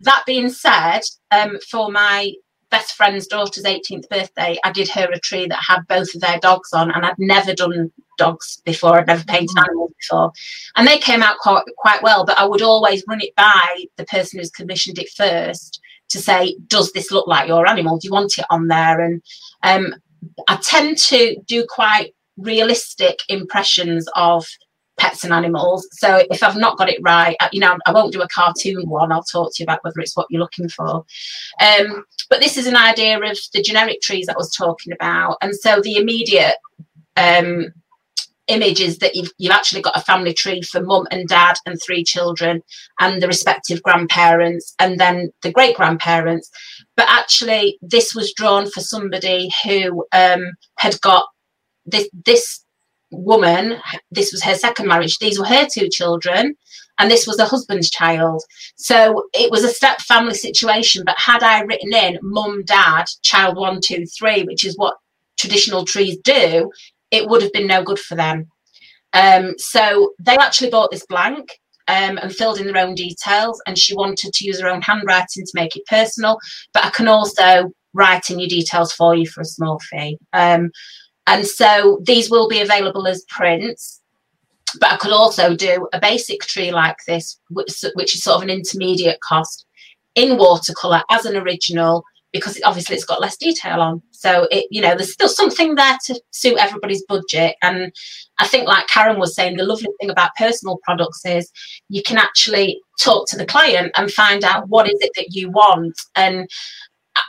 [0.02, 1.02] That being said,
[1.32, 2.34] um, for my
[2.72, 6.40] best friend's daughter's 18th birthday, I did her a tree that had both of their
[6.40, 9.00] dogs on, and I'd never done dogs before.
[9.00, 10.32] I'd never painted animals before,
[10.76, 12.26] and they came out quite quite well.
[12.26, 16.58] But I would always run it by the person who's commissioned it first to say,
[16.68, 17.98] "Does this look like your animal?
[17.98, 19.22] Do you want it on there?" And
[19.64, 19.96] um,
[20.48, 24.46] I tend to do quite realistic impressions of
[24.98, 25.88] pets and animals.
[25.92, 29.12] So if I've not got it right, you know, I won't do a cartoon one.
[29.12, 31.06] I'll talk to you about whether it's what you're looking for.
[31.62, 35.38] Um, but this is an idea of the generic trees that I was talking about.
[35.42, 36.56] And so the immediate
[37.18, 37.74] um,
[38.48, 41.82] image is that you've, you've actually got a family tree for mum and dad and
[41.82, 42.62] three children
[43.00, 46.50] and the respective grandparents and then the great grandparents.
[46.96, 51.26] But actually, this was drawn for somebody who um, had got
[51.86, 52.65] this, this
[53.16, 53.78] woman,
[54.12, 56.56] this was her second marriage, these were her two children,
[57.00, 58.42] and this was her husband's child.
[58.76, 61.04] So it was a step family situation.
[61.06, 64.96] But had I written in mum, dad, child one, two, three, which is what
[65.38, 66.72] traditional trees do,
[67.12, 68.48] it would have been no good for them.
[69.14, 71.60] Um, so they actually bought this blank.
[71.88, 75.46] Um, and filled in their own details, and she wanted to use her own handwriting
[75.46, 76.40] to make it personal.
[76.74, 80.18] But I can also write in your details for you for a small fee.
[80.34, 80.72] Um,
[81.28, 84.02] and so these will be available as prints.
[84.80, 87.84] But I could also do a basic tree like this, which,
[88.16, 89.66] is sort of an intermediate cost
[90.16, 92.04] in watercolor as an original
[92.36, 94.02] because obviously it's got less detail on.
[94.12, 97.56] So it, you know, there's still something there to suit everybody's budget.
[97.62, 97.94] And
[98.40, 101.50] I think, like Karen was saying, the lovely thing about personal products is
[101.88, 105.50] you can actually talk to the client and find out what is it that you
[105.50, 105.96] want.
[106.18, 106.50] And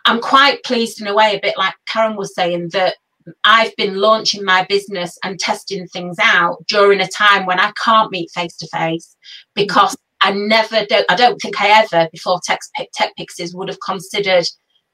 [0.06, 2.96] I'm quite pleased in a way, a bit like Karen was saying, that
[3.44, 8.10] I've been launching my business and testing things out during a time when I can't
[8.10, 9.16] meet face to face
[9.54, 12.60] because I never don't I don't think I ever before Tech,
[12.94, 14.46] Tech Pixies would have considered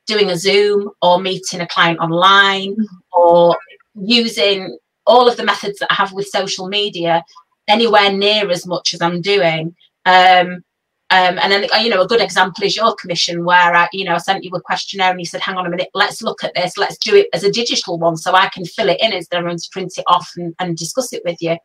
[0.07, 2.97] doing a Zoom or meeting a client online mm-hmm.
[3.13, 3.57] or
[3.95, 7.23] using all of the methods that I have with social media
[7.69, 9.75] anywhere near as much as I'm doing.
[10.05, 10.65] Um,
[11.13, 14.15] um, and then, you know, a good example is your commission where I, you know,
[14.15, 16.55] I sent you a questionnaire and you said, hang on a minute, let's look at
[16.55, 16.79] this.
[16.79, 19.45] Let's do it as a digital one so I can fill it in instead of
[19.45, 21.59] having to print it off and, and discuss it with you.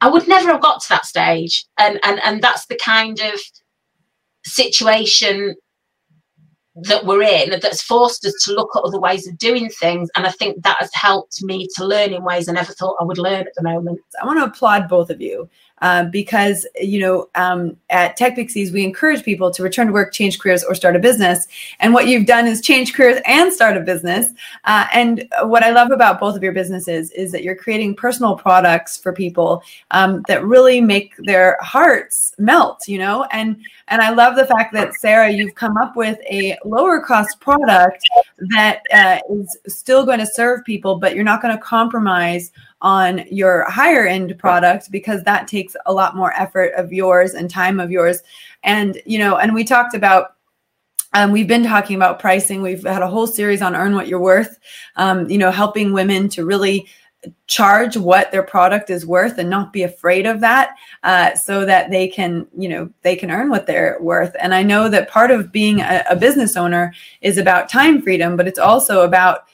[0.00, 1.66] I would never have got to that stage.
[1.78, 3.38] And, and, and that's the kind of
[4.46, 5.54] situation
[6.74, 10.08] that we're in that's forced us to look at other ways of doing things.
[10.16, 13.04] And I think that has helped me to learn in ways I never thought I
[13.04, 14.00] would learn at the moment.
[14.20, 15.50] I want to applaud both of you
[15.82, 20.12] uh, because you know um, at Tech Pixies we encourage people to return to work,
[20.12, 21.46] change careers, or start a business.
[21.80, 24.28] And what you've done is change careers and start a business.
[24.64, 28.36] Uh, and what I love about both of your businesses is that you're creating personal
[28.36, 32.86] products for people um, that really make their hearts melt.
[32.86, 33.56] You know, and
[33.88, 38.04] and I love the fact that Sarah, you've come up with a lower cost product
[38.54, 43.24] that uh, is still going to serve people, but you're not going to compromise on
[43.30, 47.80] your higher end product because that takes a lot more effort of yours and time
[47.80, 48.22] of yours.
[48.62, 50.36] And, you know, and we talked about
[51.14, 52.62] um, we've been talking about pricing.
[52.62, 54.58] We've had a whole series on earn what you're worth.
[54.96, 56.86] Um, you know, helping women to really
[57.46, 61.90] charge what their product is worth and not be afraid of that uh, so that
[61.90, 64.34] they can you know they can earn what they're worth.
[64.40, 68.36] And i know that part of being a, a business owner is about time freedom
[68.36, 69.44] but it's also about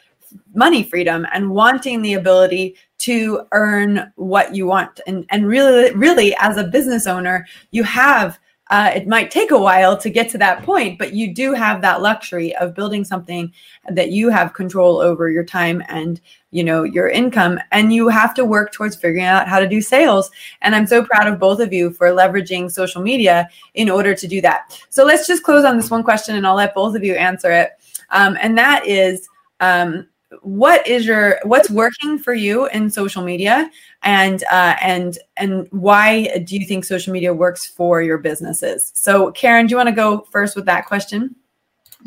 [0.54, 5.00] money freedom and wanting the ability to earn what you want.
[5.07, 8.38] And and really really as a business owner you have
[8.70, 11.81] uh, it might take a while to get to that point, but you do have
[11.81, 13.52] that luxury of building something
[13.88, 17.59] that you have control over your time and you know your income.
[17.72, 20.31] And you have to work towards figuring out how to do sales.
[20.61, 24.28] And i'm so proud of both of you for leveraging social media in order to
[24.28, 24.81] do that.
[24.90, 27.50] So let's just close on this one question and i'll let both of you answer
[27.50, 27.72] it.
[28.11, 29.28] Um, and that is
[29.61, 30.07] um,
[30.42, 33.70] what is your what's working for you in social media?
[34.02, 38.90] And uh, and and why do you think social media works for your businesses?
[38.94, 41.34] So karen do you want to go first with that question?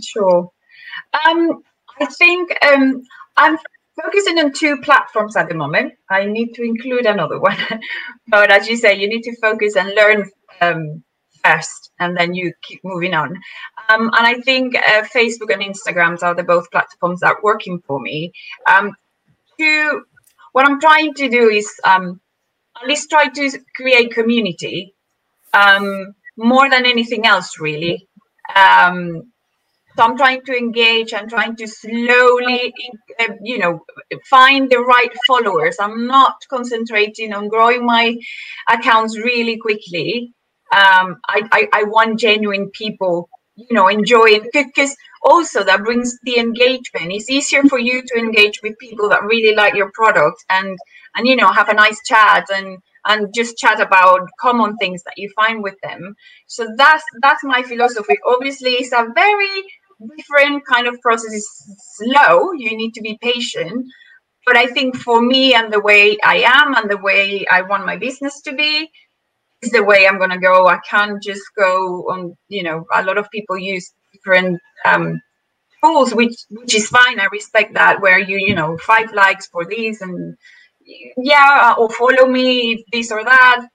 [0.01, 0.51] Sure.
[1.25, 1.63] Um,
[1.99, 3.03] i think um,
[3.37, 3.57] i'm
[4.01, 5.93] focusing on two platforms at the moment.
[6.09, 7.57] I need to include another one.
[8.27, 10.29] But as you say you need to focus and learn
[10.61, 11.03] um,
[11.43, 13.29] first and then you keep moving on.
[13.89, 17.81] Um, and i think uh, facebook and instagrams are the both platforms that are working
[17.87, 18.31] for me.
[18.69, 18.95] Um,
[19.59, 20.03] to
[20.53, 22.19] what i'm trying to do is um,
[22.81, 24.93] at least try to create community
[25.53, 28.07] um, more than anything else really.
[28.55, 29.31] Um,
[29.95, 32.73] so i'm trying to engage i'm trying to slowly
[33.19, 33.83] uh, you know
[34.29, 35.77] find the right followers.
[35.79, 38.17] I'm not concentrating on growing my
[38.69, 40.33] accounts really quickly
[40.71, 46.39] um, I, I, I want genuine people, you know, enjoying because also that brings the
[46.39, 47.11] engagement.
[47.11, 50.77] It's easier for you to engage with people that really like your product and
[51.15, 55.15] and you know have a nice chat and and just chat about common things that
[55.17, 56.15] you find with them.
[56.47, 58.15] So that's that's my philosophy.
[58.27, 59.63] Obviously, it's a very
[60.17, 61.33] different kind of process.
[61.33, 62.51] It's slow.
[62.53, 63.85] You need to be patient.
[64.45, 67.85] But I think for me and the way I am and the way I want
[67.85, 68.89] my business to be,
[69.61, 70.67] is the way I'm going to go.
[70.67, 75.21] I can't just go on, you know, a lot of people use different um,
[75.83, 77.19] tools, which which is fine.
[77.19, 78.01] I respect that.
[78.01, 80.37] Where you, you know, five likes for this and
[81.17, 83.67] yeah, or follow me this or that.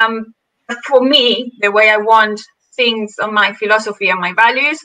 [0.00, 0.34] Um,
[0.68, 2.40] but for me, the way I want
[2.76, 4.80] things on my philosophy and my values,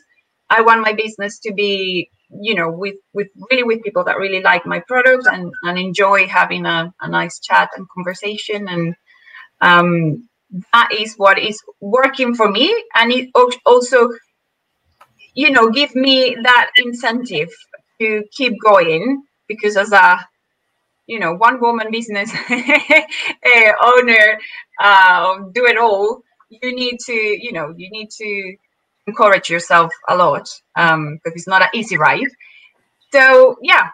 [0.50, 2.10] I want my business to be,
[2.42, 6.28] you know, with with really with people that really like my products and and enjoy
[6.28, 8.96] having a, a nice chat and conversation and
[9.62, 10.28] um
[10.74, 12.74] that is what is working for me.
[12.96, 13.30] And it
[13.66, 14.10] also
[15.36, 17.50] you know give me that incentive
[18.00, 20.26] to keep going because as a
[21.08, 24.40] you know one woman business uh, owner
[24.82, 28.56] uh, do it all you need to you know you need to
[29.08, 32.28] encourage yourself a lot um because it's not an easy ride.
[33.12, 33.90] So yeah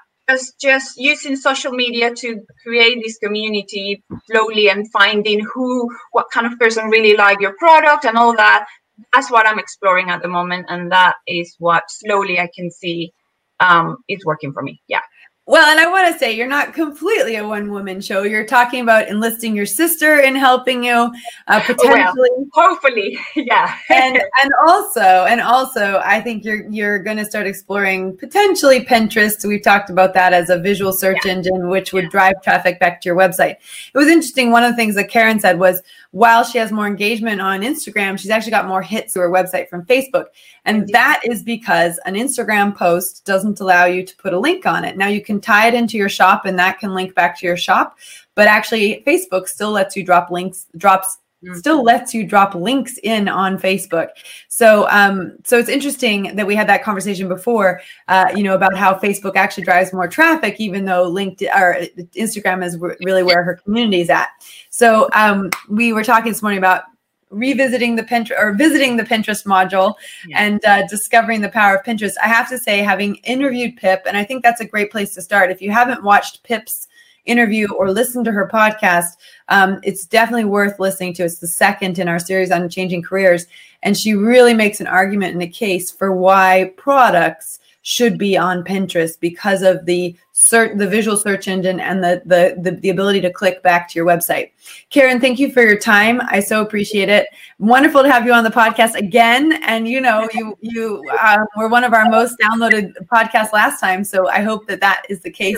[0.61, 6.57] just using social media to create this community slowly and finding who what kind of
[6.59, 8.67] person really like your product and all that.
[9.13, 13.13] That's what i'm exploring at the moment and that is what slowly i can see
[13.59, 14.81] um, is working for me.
[14.87, 15.01] Yeah
[15.51, 18.23] well, and I want to say you're not completely a one woman show.
[18.23, 21.11] You're talking about enlisting your sister in helping you
[21.47, 22.29] uh, potentially.
[22.37, 23.75] Well, hopefully, yeah.
[23.89, 29.45] and and also and also I think you're you're going to start exploring potentially Pinterest.
[29.45, 31.33] We've talked about that as a visual search yeah.
[31.33, 32.11] engine which would yeah.
[32.11, 33.57] drive traffic back to your website.
[33.93, 36.87] It was interesting one of the things that Karen said was while she has more
[36.87, 40.25] engagement on Instagram, she's actually got more hits to her website from Facebook.
[40.65, 44.83] And that is because an Instagram post doesn't allow you to put a link on
[44.83, 44.97] it.
[44.97, 47.57] Now you can tie it into your shop and that can link back to your
[47.57, 47.97] shop,
[48.35, 51.55] but actually Facebook still lets you drop links, drops mm.
[51.55, 54.09] still lets you drop links in on Facebook.
[54.47, 58.75] So, um, so it's interesting that we had that conversation before, uh, you know, about
[58.75, 61.77] how Facebook actually drives more traffic, even though LinkedIn or
[62.15, 64.29] Instagram is really where her community is at.
[64.69, 66.83] So, um, we were talking this morning about
[67.31, 69.95] revisiting the Pinterest or visiting the Pinterest module
[70.27, 70.39] yeah.
[70.39, 72.13] and uh, discovering the power of Pinterest.
[72.21, 75.21] I have to say, having interviewed Pip, and I think that's a great place to
[75.21, 75.51] start.
[75.51, 76.87] If you haven't watched Pip's
[77.25, 79.17] interview or listened to her podcast,
[79.49, 81.23] um, it's definitely worth listening to.
[81.23, 83.45] It's the second in our series on changing careers.
[83.83, 88.63] And she really makes an argument and a case for why products should be on
[88.63, 93.21] Pinterest because of the search, the visual search engine, and the, the, the the ability
[93.21, 94.51] to click back to your website.
[94.89, 96.21] Karen, thank you for your time.
[96.29, 97.27] I so appreciate it.
[97.59, 99.53] Wonderful to have you on the podcast again.
[99.63, 104.03] And you know, you you uh, were one of our most downloaded podcasts last time,
[104.03, 105.57] so I hope that that is the case.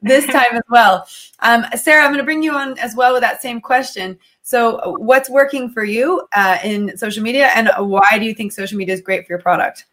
[0.00, 1.06] this time as well.
[1.40, 4.18] Um, Sarah, I'm going to bring you on as well with that same question.
[4.42, 8.76] So, what's working for you uh, in social media, and why do you think social
[8.76, 9.86] media is great for your product?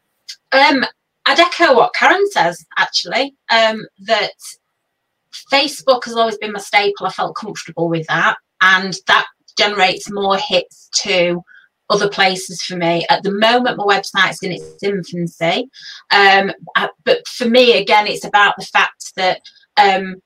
[0.51, 0.85] Um,
[1.25, 4.31] I'd echo what Karen says, actually, um, that
[5.51, 7.05] Facebook has always been my staple.
[7.05, 9.25] I felt comfortable with that, and that
[9.57, 11.41] generates more hits to
[11.89, 13.05] other places for me.
[13.09, 15.69] At the moment, my website's in its infancy,
[16.11, 19.41] um, uh, but for me, again, it's about the fact that
[19.77, 20.21] um,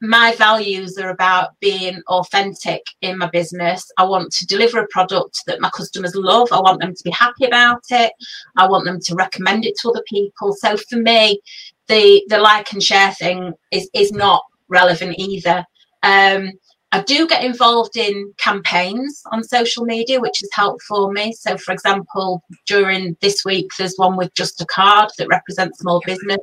[0.00, 3.90] my values are about being authentic in my business.
[3.96, 6.48] I want to deliver a product that my customers love.
[6.52, 8.12] I want them to be happy about it.
[8.56, 10.54] I want them to recommend it to other people.
[10.54, 11.40] So for me,
[11.88, 15.64] the the like and share thing is is not relevant either.
[16.02, 16.52] Um,
[16.92, 21.32] I do get involved in campaigns on social media, which has helped for me.
[21.32, 26.00] So, for example, during this week, there's one with Just a Card that represents small
[26.06, 26.38] business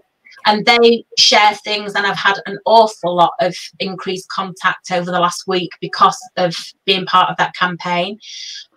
[0.46, 5.20] and they share things and i've had an awful lot of increased contact over the
[5.20, 8.18] last week because of being part of that campaign.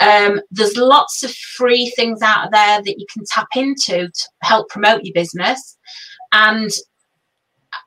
[0.01, 4.69] Um, there's lots of free things out there that you can tap into to help
[4.69, 5.77] promote your business.
[6.33, 6.71] And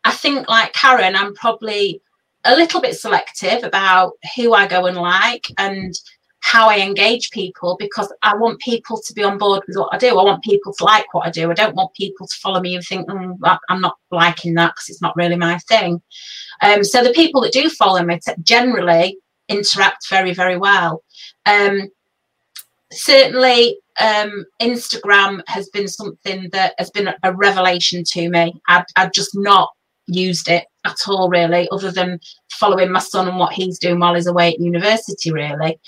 [0.04, 2.02] i think like karen i'm probably
[2.46, 5.94] a little bit selective about who i go and like and
[6.42, 9.98] how I engage people because I want people to be on board with what I
[9.98, 10.18] do.
[10.18, 11.52] I want people to like what I do.
[11.52, 14.90] I don't want people to follow me and think, mm, I'm not liking that because
[14.90, 16.02] it's not really my thing.
[16.62, 19.18] Um, so the people that do follow me generally
[19.50, 21.04] interact very, very well.
[21.46, 21.90] Um,
[22.92, 28.54] certainly, um, Instagram has been something that has been a revelation to me.
[28.68, 29.72] I've, I've just not
[30.10, 32.20] used it at all really other than
[32.52, 35.80] following my son and what he's doing while he's away at university really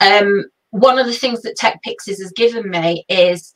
[0.00, 3.52] um, one of the things that tech pixies has given me is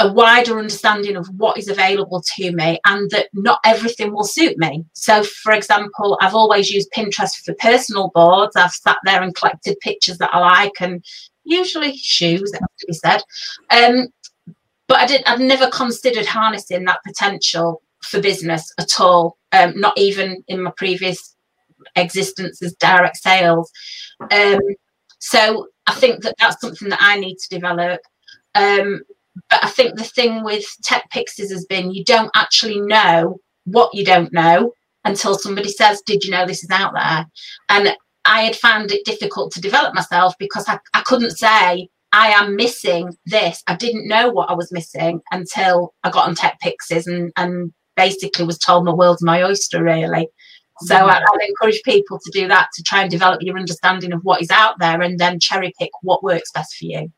[0.00, 4.56] a wider understanding of what is available to me and that not everything will suit
[4.56, 4.82] me.
[4.94, 8.56] So, for example, I've always used Pinterest for personal boards.
[8.56, 11.04] I've sat there and collected pictures that I like and
[11.44, 13.22] usually shoes, it has to be said.
[13.70, 14.08] Um,
[14.88, 15.28] but I didn't.
[15.28, 20.72] I've never considered harnessing that potential for business at all, um, not even in my
[20.76, 21.36] previous
[21.96, 23.70] existence as direct sales.
[24.30, 24.60] Um,
[25.18, 28.00] so I think that that's something that I need to develop.
[28.54, 29.02] Um,
[29.48, 33.94] but I think the thing with Tech Pixies has been you don't actually know what
[33.94, 34.72] you don't know
[35.04, 37.26] until somebody says, Did you know this is out there?
[37.68, 42.28] And I had found it difficult to develop myself because I, I couldn't say, I
[42.28, 43.62] am missing this.
[43.66, 47.72] I didn't know what I was missing until I got on Tech Pixies and, and
[48.00, 50.28] basically was told my world's my oyster, really.
[50.82, 51.10] So mm-hmm.
[51.10, 54.40] I, I encourage people to do that to try and develop your understanding of what
[54.40, 57.12] is out there and then cherry pick what works best for you.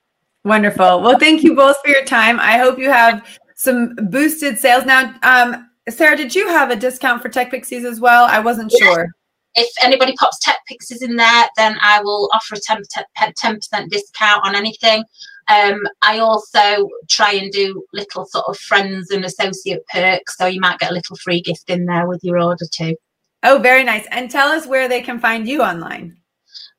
[0.45, 1.01] Wonderful.
[1.01, 2.41] Well, thank you both for your time.
[2.41, 3.25] I hope you have
[3.55, 4.85] some boosted sales.
[4.85, 8.25] Now, um, Sarah, did you have a discount for Tech Pixies as well?
[8.25, 8.87] I wasn't yeah.
[8.87, 9.09] sure.
[9.55, 12.83] If anybody pops Tech Pixies in there, then I will offer a 10%,
[13.19, 15.05] 10% discount on anything.
[15.53, 20.61] Um, I also try and do little sort of friends and associate perks, so you
[20.61, 22.97] might get a little free gift in there with your order too.
[23.43, 24.07] Oh, very nice.
[24.11, 26.17] And tell us where they can find you online.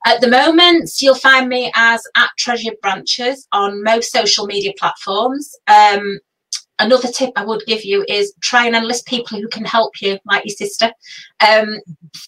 [0.06, 5.56] At the moment, you'll find me as at Treasured Branches on most social media platforms.
[5.68, 6.20] Um,
[6.80, 10.18] another tip I would give you is try and enlist people who can help you,
[10.26, 10.92] like your sister.
[11.48, 11.80] Um,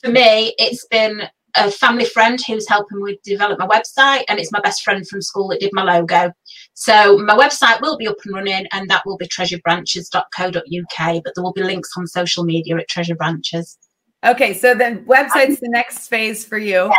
[0.02, 1.24] for me, it's been
[1.56, 5.22] a family friend who's helping me develop my website, and it's my best friend from
[5.22, 6.32] school that did my logo.
[6.74, 11.44] So my website will be up and running, and that will be treasurebranches.co.uk, But there
[11.44, 13.78] will be links on social media at Treasure Branches.
[14.26, 16.92] Okay, so the website's the next phase for you,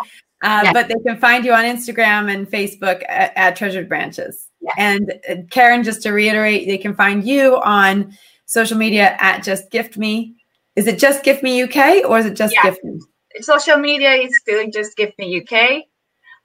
[0.44, 0.72] uh, yeah.
[0.72, 4.48] but they can find you on Instagram and Facebook at, at Treasured Branches.
[4.60, 4.72] Yeah.
[4.78, 9.70] And uh, Karen, just to reiterate, they can find you on social media at Just
[9.70, 10.36] Gift Me.
[10.76, 12.62] Is it Just Gift Me UK or is it Just yeah.
[12.62, 13.00] Gift Me?
[13.40, 15.84] Social media is still just Gift Me UK,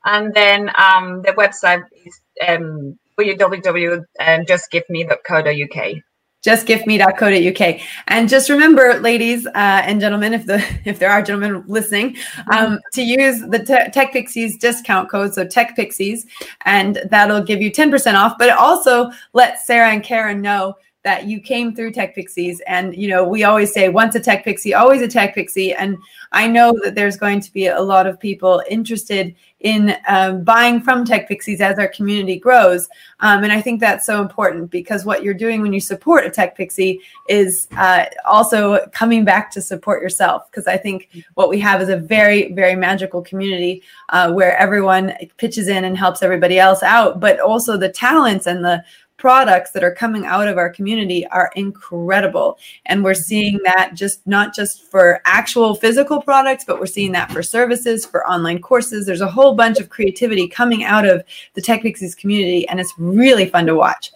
[0.06, 6.02] and then um, the website is um, www.justgiftme.co.uk
[6.44, 12.18] justgiftme.co.uk and just remember ladies uh, and gentlemen if the if there are gentlemen listening
[12.52, 16.26] um, to use the te- tech pixies discount code so tech pixies
[16.66, 18.36] and that'll give you 10% off.
[18.40, 22.62] But also let sarah and karen know that you came through Tech Pixies.
[22.68, 25.74] And, you know, we always say once a Tech Pixie, always a Tech Pixie.
[25.74, 25.98] And
[26.32, 30.82] I know that there's going to be a lot of people interested in um, buying
[30.82, 32.90] from Tech Pixies as our community grows.
[33.20, 36.30] Um, and I think that's so important because what you're doing when you support a
[36.30, 40.50] Tech Pixie is uh, also coming back to support yourself.
[40.50, 45.14] Because I think what we have is a very, very magical community uh, where everyone
[45.38, 48.84] pitches in and helps everybody else out, but also the talents and the
[49.22, 52.58] products that are coming out of our community are incredible.
[52.88, 53.22] And we're mm-hmm.
[53.22, 58.04] seeing that just not just for actual physical products, but we're seeing that for services,
[58.04, 59.06] for online courses.
[59.06, 62.94] There's a whole bunch of creativity coming out of the Tech Pixies community, and it's
[62.98, 64.12] really fun to watch.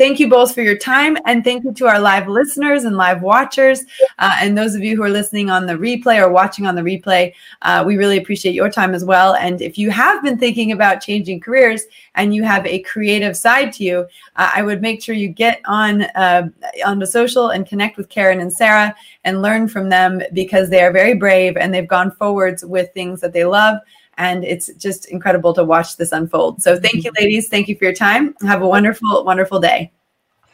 [0.00, 1.18] Thank you both for your time.
[1.26, 3.84] And thank you to our live listeners and live watchers.
[4.18, 6.80] Uh, and those of you who are listening on the replay or watching on the
[6.80, 9.34] replay, uh, we really appreciate your time as well.
[9.34, 11.82] And if you have been thinking about changing careers
[12.14, 13.98] and you have a creative side to you,
[14.36, 16.48] uh, I would make sure you get on uh,
[16.86, 20.80] on the social and connect with Karen and Sarah and learn from them because they
[20.80, 23.76] are very brave and they've gone forwards with things that they love
[24.18, 26.62] and it's just incredible to watch this unfold.
[26.62, 27.48] So thank you, ladies.
[27.48, 28.34] Thank you for your time.
[28.42, 29.92] Have a wonderful, wonderful day.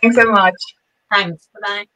[0.01, 0.55] Thanks so much.
[1.11, 1.49] Thanks.
[1.63, 1.87] Bye.